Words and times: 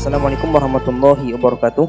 Assalamualaikum 0.00 0.48
warahmatullahi 0.48 1.36
wabarakatuh. 1.36 1.84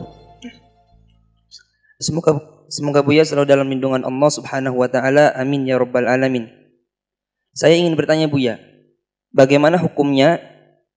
Semoga 1.95 2.43
semoga 2.67 2.99
Buya 2.99 3.23
selalu 3.23 3.47
dalam 3.47 3.71
lindungan 3.71 4.03
Allah 4.03 4.27
Subhanahu 4.27 4.83
wa 4.83 4.91
taala. 4.91 5.31
Amin 5.31 5.63
ya 5.63 5.79
rabbal 5.79 6.11
alamin. 6.11 6.51
Saya 7.55 7.79
ingin 7.79 7.95
bertanya 7.95 8.27
Buya, 8.27 8.59
bagaimana 9.31 9.79
hukumnya 9.79 10.43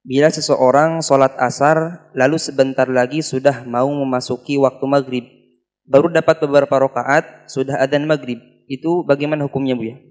bila 0.02 0.27
seseorang 0.27 1.06
sholat 1.06 1.38
asar 1.38 2.11
lalu 2.18 2.34
sebentar 2.34 2.90
lagi 2.90 3.22
sudah 3.22 3.62
mau 3.62 3.86
memasuki 3.86 4.58
waktu 4.58 4.82
maghrib, 4.82 5.24
baru 5.86 6.10
dapat 6.10 6.42
beberapa 6.42 6.82
rakaat 6.82 7.46
sudah 7.46 7.78
adzan 7.78 8.10
maghrib, 8.10 8.42
itu 8.66 9.06
bagaimana 9.06 9.46
hukumnya 9.46 9.78
Buya? 9.78 10.02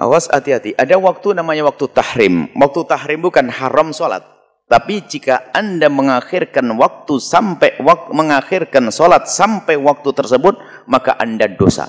Awas 0.00 0.32
hati-hati. 0.32 0.72
Ada 0.80 0.96
waktu 0.96 1.36
namanya 1.36 1.68
waktu 1.68 1.92
tahrim. 1.92 2.48
Waktu 2.56 2.88
tahrim 2.88 3.20
bukan 3.20 3.52
haram 3.52 3.92
sholat. 3.92 4.37
Tapi 4.68 5.00
jika 5.08 5.48
anda 5.56 5.88
mengakhirkan 5.88 6.68
waktu 6.76 7.16
sampai 7.16 7.80
waktu, 7.80 8.12
mengakhirkan 8.12 8.92
sholat 8.92 9.24
sampai 9.24 9.80
waktu 9.80 10.12
tersebut, 10.12 10.60
maka 10.84 11.16
anda 11.16 11.48
dosa. 11.48 11.88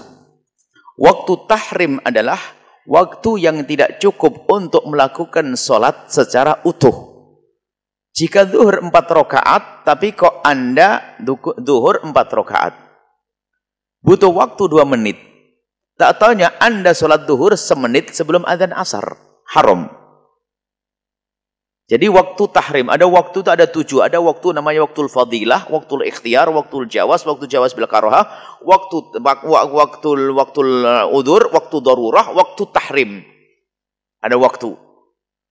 Waktu 0.95 1.31
tahrim 1.43 1.99
adalah 2.07 2.39
waktu 2.87 3.43
yang 3.43 3.67
tidak 3.67 3.99
cukup 3.99 4.47
untuk 4.47 4.87
melakukan 4.87 5.59
sholat 5.59 6.07
secara 6.07 6.63
utuh. 6.63 7.19
Jika 8.15 8.47
zuhur 8.47 8.79
empat 8.79 9.11
rakaat, 9.11 9.63
tapi 9.83 10.15
kok 10.15 10.39
anda 10.47 11.19
zuhur 11.59 11.99
empat 11.99 12.31
rakaat. 12.31 12.73
Butuh 13.99 14.31
waktu 14.31 14.63
dua 14.71 14.87
menit. 14.87 15.19
Tak 15.99 16.15
taunya 16.15 16.55
anda 16.63 16.95
sholat 16.95 17.27
duhur 17.27 17.59
semenit 17.59 18.15
sebelum 18.15 18.47
adzan 18.47 18.71
asar. 18.71 19.19
Haram. 19.51 19.98
Jadi 21.89 22.05
waktu 22.05 22.43
tahrim, 22.53 22.93
ada 22.93 23.09
waktu 23.09 23.41
itu 23.41 23.49
ada 23.49 23.65
tujuh. 23.65 24.05
Ada 24.05 24.21
waktu 24.21 24.53
namanya 24.53 24.85
waktu 24.85 25.09
fadilah, 25.09 25.65
waktu 25.73 26.05
ikhtiar, 26.13 26.45
waktu 26.53 26.85
jawas, 26.85 27.25
waktu 27.25 27.49
jawas 27.49 27.73
bil 27.73 27.89
karoha, 27.89 28.29
waktu 28.61 29.17
waktu 29.25 30.09
waktu 30.37 30.59
udur, 31.09 31.49
waktu 31.49 31.75
darurah, 31.81 32.29
waktu 32.29 32.61
tahrim. 32.69 33.25
Ada 34.21 34.37
waktu. 34.37 34.69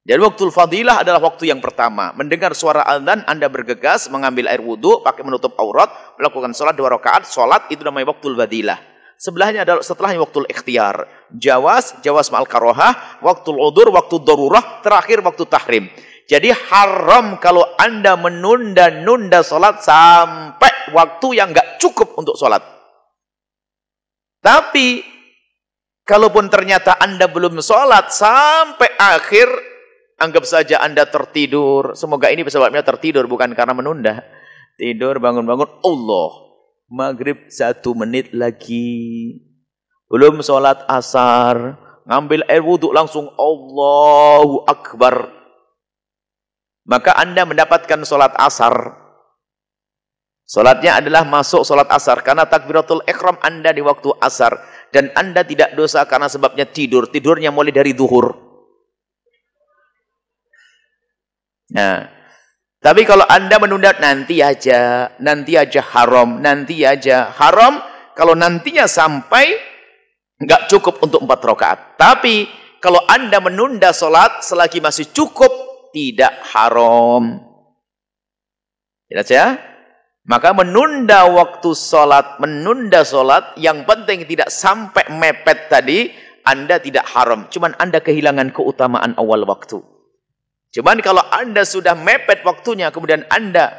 Jadi 0.06 0.20
waktu 0.22 0.45
fadilah 0.55 1.03
adalah 1.03 1.19
waktu 1.19 1.50
yang 1.50 1.58
pertama. 1.58 2.14
Mendengar 2.14 2.55
suara 2.55 2.86
adzan, 2.86 3.27
Anda 3.27 3.50
bergegas, 3.50 4.06
mengambil 4.06 4.47
air 4.47 4.62
wudhu, 4.62 5.02
pakai 5.02 5.27
menutup 5.27 5.58
aurat, 5.58 5.91
melakukan 6.23 6.55
sholat 6.55 6.78
dua 6.78 6.95
rakaat. 6.95 7.27
Sholat 7.27 7.67
itu 7.75 7.83
namanya 7.83 8.14
waktu 8.14 8.30
fadilah. 8.30 8.78
Sebelahnya 9.19 9.67
adalah 9.67 9.83
setelahnya 9.83 10.23
waktu 10.23 10.47
ikhtiar. 10.47 11.02
Jawas, 11.34 11.98
jawas 12.06 12.30
ma'al 12.30 12.47
karohah, 12.47 13.19
waktu 13.27 13.50
udur, 13.50 13.91
waktu 13.91 14.23
darurah, 14.23 14.78
terakhir 14.86 15.19
waktu 15.27 15.42
tahrim. 15.42 15.91
Jadi 16.29 16.53
haram 16.53 17.41
kalau 17.41 17.65
anda 17.81 18.12
menunda-nunda 18.21 19.41
sholat 19.41 19.81
sampai 19.81 20.93
waktu 20.93 21.41
yang 21.41 21.57
nggak 21.57 21.81
cukup 21.81 22.12
untuk 22.20 22.37
sholat. 22.37 22.61
Tapi, 24.45 25.01
kalaupun 26.05 26.53
ternyata 26.53 27.01
anda 27.01 27.33
belum 27.33 27.65
sholat 27.65 28.12
sampai 28.12 28.93
akhir, 29.01 29.48
anggap 30.20 30.45
saja 30.45 30.85
anda 30.85 31.09
tertidur. 31.09 31.97
Semoga 31.97 32.29
ini 32.29 32.45
sebabnya 32.45 32.85
tertidur 32.85 33.25
bukan 33.25 33.57
karena 33.57 33.73
menunda. 33.73 34.20
Tidur, 34.77 35.17
bangun-bangun, 35.17 35.81
Allah 35.81 36.48
maghrib 36.89 37.53
satu 37.53 37.92
menit 37.92 38.33
lagi. 38.33 39.37
Belum 40.09 40.41
sholat 40.41 40.89
asar. 40.89 41.77
Ngambil 42.09 42.48
air 42.48 42.65
wudhu 42.65 42.89
langsung 42.89 43.29
Allahu 43.37 44.65
Akbar. 44.65 45.38
Maka 46.89 47.12
anda 47.20 47.44
mendapatkan 47.44 48.00
sholat 48.08 48.33
asar. 48.41 48.72
Sholatnya 50.48 51.05
adalah 51.05 51.28
masuk 51.28 51.61
sholat 51.68 51.92
asar. 51.92 52.24
Karena 52.24 52.48
takbiratul 52.48 53.05
ikhram 53.05 53.36
anda 53.45 53.77
di 53.77 53.85
waktu 53.85 54.08
asar. 54.24 54.57
Dan 54.89 55.13
anda 55.13 55.45
tidak 55.45 55.77
dosa 55.77 56.08
karena 56.08 56.33
sebabnya 56.33 56.64
tidur. 56.64 57.05
Tidurnya 57.13 57.52
mulai 57.52 57.77
dari 57.77 57.92
duhur. 57.92 58.33
Nah, 61.68 62.08
tapi 62.80 63.05
kalau 63.05 63.29
anda 63.29 63.61
menunda 63.61 63.92
nanti 64.01 64.40
aja, 64.40 65.13
nanti 65.20 65.61
aja 65.61 65.84
haram, 65.92 66.40
nanti 66.40 66.89
aja 66.89 67.29
haram. 67.36 67.84
Kalau 68.17 68.33
nantinya 68.33 68.89
sampai 68.89 69.52
nggak 70.40 70.73
cukup 70.73 71.05
untuk 71.05 71.20
empat 71.20 71.40
rakaat. 71.45 71.79
Tapi 72.01 72.48
kalau 72.80 73.05
anda 73.05 73.45
menunda 73.45 73.92
sholat 73.92 74.40
selagi 74.40 74.80
masih 74.80 75.13
cukup, 75.13 75.67
tidak 75.98 76.47
haram. 76.55 77.42
Jelas 79.11 79.27
ya? 79.27 79.59
Maka 80.29 80.55
menunda 80.55 81.27
waktu 81.27 81.75
sholat, 81.75 82.39
menunda 82.39 83.03
sholat, 83.03 83.59
yang 83.59 83.83
penting 83.83 84.29
tidak 84.31 84.53
sampai 84.53 85.11
mepet 85.11 85.67
tadi, 85.67 86.13
anda 86.47 86.79
tidak 86.79 87.08
haram. 87.11 87.51
Cuman 87.51 87.75
anda 87.83 87.98
kehilangan 87.98 88.55
keutamaan 88.55 89.19
awal 89.19 89.42
waktu. 89.48 89.83
Cuman 90.70 91.01
kalau 91.01 91.25
anda 91.33 91.64
sudah 91.64 91.97
mepet 91.97 92.45
waktunya, 92.45 92.92
kemudian 92.92 93.25
anda 93.33 93.73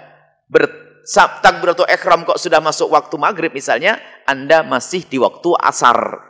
bertakbiratul 0.50 1.85
ikhram 1.85 2.25
kok 2.25 2.41
sudah 2.41 2.59
masuk 2.59 2.90
waktu 2.90 3.16
maghrib 3.22 3.53
misalnya, 3.53 4.02
anda 4.25 4.66
masih 4.66 5.06
di 5.06 5.22
waktu 5.22 5.53
asar. 5.62 6.29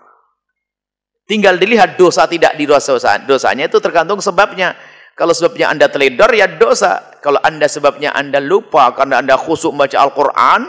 Tinggal 1.30 1.62
dilihat 1.62 1.96
dosa 1.96 2.28
tidak 2.28 2.60
di 2.60 2.66
dosa 2.68 2.98
dosanya 3.24 3.72
itu 3.72 3.80
tergantung 3.80 4.20
sebabnya. 4.20 4.76
Kalau 5.20 5.36
sebabnya 5.36 5.68
anda 5.68 5.92
teledor 5.92 6.32
ya 6.32 6.48
dosa. 6.48 7.20
Kalau 7.20 7.44
anda 7.44 7.68
sebabnya 7.68 8.16
anda 8.16 8.40
lupa 8.40 8.96
karena 8.96 9.20
anda 9.20 9.36
khusuk 9.36 9.76
baca 9.76 10.00
Al-Quran, 10.00 10.62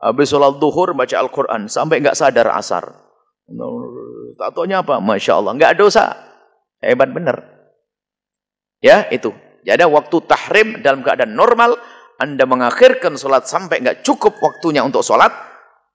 habis 0.00 0.32
sholat 0.32 0.56
duhur 0.56 0.96
baca 0.96 1.12
Al-Quran 1.20 1.68
sampai 1.68 2.00
nggak 2.00 2.16
sadar 2.16 2.48
asar. 2.56 2.88
Tak 4.40 4.56
apa? 4.56 4.96
Masya 5.04 5.32
Allah, 5.36 5.52
nggak 5.60 5.76
dosa. 5.76 6.16
Hebat 6.80 7.12
benar. 7.12 7.44
Ya, 8.80 9.04
itu. 9.12 9.36
Jadi 9.68 9.84
waktu 9.84 10.16
tahrim 10.24 10.68
dalam 10.80 11.04
keadaan 11.04 11.36
normal, 11.36 11.76
Anda 12.16 12.48
mengakhirkan 12.48 13.20
sholat 13.20 13.44
sampai 13.44 13.84
nggak 13.84 14.00
cukup 14.00 14.40
waktunya 14.40 14.80
untuk 14.80 15.04
sholat. 15.04 15.32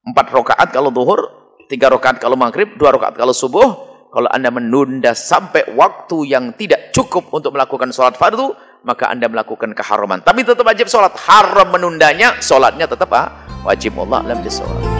Empat 0.05 0.29
rakaat 0.29 0.69
kalau 0.69 0.93
zuhur, 0.93 1.21
tiga 1.69 1.89
rakaat 1.89 2.21
kalau 2.21 2.37
maghrib, 2.37 2.77
dua 2.77 2.93
rakaat 2.93 3.17
kalau 3.17 3.33
subuh. 3.33 3.88
Kalau 4.09 4.25
Anda 4.33 4.49
menunda 4.49 5.13
sampai 5.13 5.69
waktu 5.77 6.33
yang 6.33 6.57
tidak 6.57 6.89
cukup 6.89 7.29
untuk 7.29 7.53
melakukan 7.53 7.93
sholat 7.93 8.17
fardu, 8.17 8.57
maka 8.81 9.05
Anda 9.05 9.29
melakukan 9.29 9.77
keharaman. 9.77 10.25
Tapi 10.25 10.41
tetap 10.41 10.65
wajib 10.65 10.89
sholat. 10.89 11.13
Haram 11.29 11.69
menundanya, 11.69 12.41
sholatnya 12.41 12.89
tetap 12.89 13.13
ah, 13.13 13.29
wajib 13.61 14.01
Allah. 14.01 14.25
Alhamdulillah. 14.25 14.98